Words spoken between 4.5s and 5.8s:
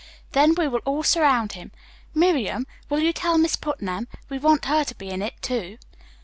her to be in it, too."